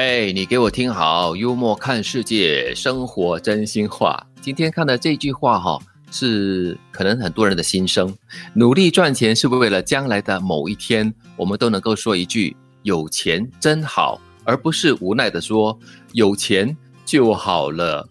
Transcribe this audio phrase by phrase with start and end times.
[0.00, 4.26] 哎，你给我听好，幽默看世界，生活真心话。
[4.40, 5.78] 今天看的这句话哈，
[6.10, 8.10] 是可能很多人的心声。
[8.54, 15.78] 努力赚钱是为了将来的某一天，我们都能够说一句“有钱真好”，而不是无奈的说
[16.14, 16.74] “有钱
[17.04, 18.08] 就好了”。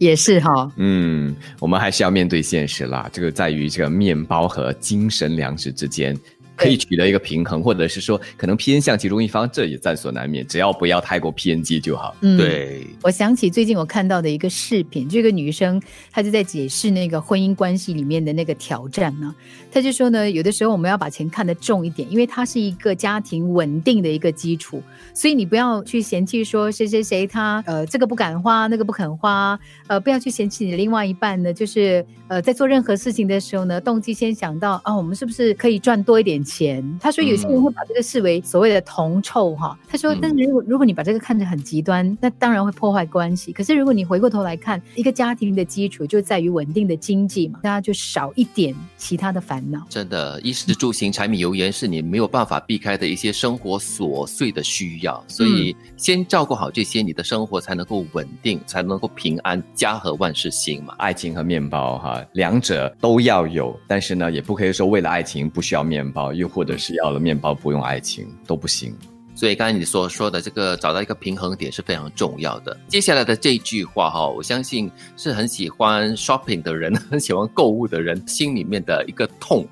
[0.00, 3.10] 也是哈， 嗯，我们还是要面对现实啦。
[3.12, 6.18] 这个在于这个面包和精神粮食之间。
[6.56, 10.44] 可以取得一个平衡，或者是说可能偏向其中一方，这也在所难免。
[10.46, 12.16] 只要不要太过偏激就好。
[12.22, 12.86] 嗯，对。
[13.02, 15.80] 我想起最近我看到的一个视频，这个女生
[16.10, 19.34] 她就在解释那个婚姻关系里面的那个挑战呢。
[19.70, 24.82] 她就说呢，有的时候我们要把钱看得重一点，因为它是一个家庭稳定的一个基础。
[25.12, 36.45] 所以你不要去嫌弃说谁谁谁他呃这个不敢花，那个不肯花，呃不要去嫌弃你另外一半呢，就是呃在做任何事情的时候呢，动机先想到啊，我们是不是可以赚多一点。
[36.46, 39.76] 钱，他说有些人会把这个视为所谓的铜臭哈。
[39.88, 43.52] 他说，但是如果如果你把这个看着很极端，那当然会破坏关系。
[43.52, 49.84] 可是如果你回过头来看，一个家庭的基础就在于稳定的经济嘛，大家就少一点其他的烦恼。
[49.90, 60.94] 真的，衣食住行、柴米油盐是你没有办法避开的一些生活琐碎的需要，所以先照顾好这些，你的生活才能够稳定，才能够平安，家和万事兴嘛。
[60.98, 66.32] 爱情和面包哈，两者都要有，但是呢，也不可以说为了爱情不需要面包。
[66.36, 68.94] 又或者是要了面包不用爱情都不行，
[69.34, 72.76] 所以刚才你所说的这个找到一个平衡点是非常重要的。
[72.88, 79.66] 接下来的这句话哈，我相信是很喜欢 shopping 的人， 很喜欢购物的人心里面的一个痛。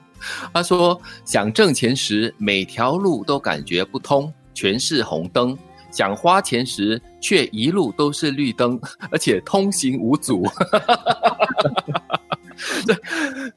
[0.52, 5.54] 他说：想挣钱时，每条路都感觉不通，全是红灯；
[5.90, 8.80] 想花钱时，却一路都是绿灯，
[9.12, 10.46] 而且通行无阻。
[12.86, 12.94] 这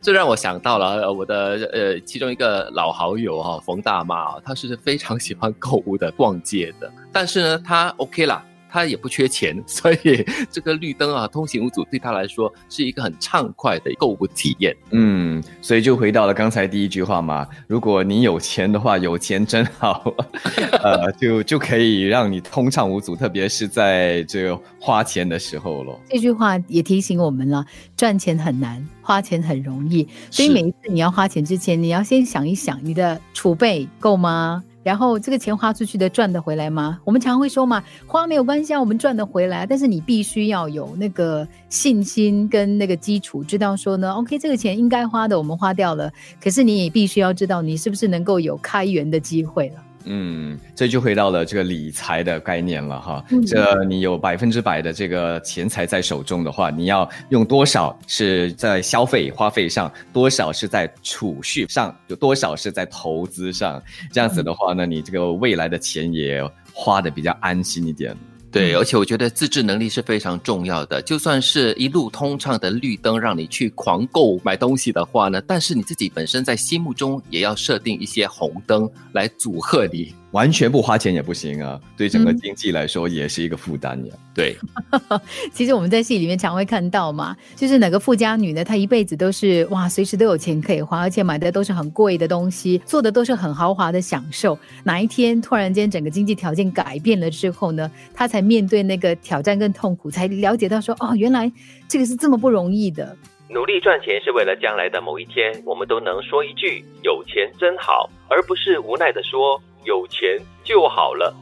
[0.01, 8.43] 这让我想到了我的呃其中一个老好友哈冯大妈啊，她是非常喜欢购物的、逛街的，但是呢，她 OK 啦。
[8.69, 14.75] 他也不缺钱， 所以这个绿灯啊，通行无阻，对他来说是一个很畅快的购物体验。
[14.91, 20.13] 嗯，所以就回到了刚才第一句话嘛，如果你有钱的话，有钱真好，
[20.83, 25.99] 呃，就就可以让你通畅无阻，特别是在这个花钱的时候咯。
[26.09, 34.63] 这句话也提醒我们了，赚钱很难，花钱很容易，所以每一次你要花钱之前，你要先想一想，你的储备够吗？
[34.87, 36.97] 然后这个钱花出去的赚得回来吗？
[37.03, 39.65] 我们常会说嘛，花没有关系啊，我们赚得回来。
[39.65, 46.09] 但是你必须要有那个信心跟那个基础，知道说呢，OK，这个钱应该花的我们花掉了，
[46.41, 49.83] 可是你也必须要知道你是不是能够有开源的机会了。
[50.09, 53.23] 嗯，这就回到了这个理财的概念了哈。
[53.45, 63.81] 这你有百分之百的这个钱财在手中的话，你要用多少是在消费花费上，多少是在储蓄上，有多少是在投资上。
[64.13, 66.41] 这样子的话呢，你这个未来的钱也
[66.73, 68.15] 花的比较安心一点。
[68.49, 71.01] 对，而且我觉得自制能力是非常重要的。
[71.01, 80.13] 就算是一路通畅的绿灯，让你去狂购买东西的话呢，但是你自己本身在心目中也要设定一些红灯来阻吓你。
[80.31, 84.13] 完全不花钱也不行啊，对整个经济来说也是一个负担呀。
[84.35, 84.55] 对，
[85.53, 94.57] 其实我们在戏里面常会看到嘛，就是哪个富家女呢，她一辈子都是哇，随时都有钱可以花，而且买的都是很贵的东西，做的都是很豪华的享受。
[94.83, 101.51] 哪一天突然间整个经济条件改变了之后呢，她才面对那个挑战跟痛苦，才了解到说哦，原来
[101.87, 103.15] 这个是这么不容易的。
[103.49, 109.59] 努力赚钱是为了将来的某一天，我们都能说一句“有钱真好”，而不是无奈的说。
[109.87, 111.33] 有钱就好了。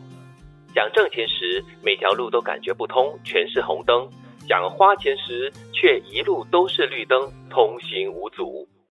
[0.76, 4.08] 想挣钱时，每条路都感觉不通，全是红灯；
[4.48, 8.68] 想花钱时，却一路都是绿灯，通行无阻。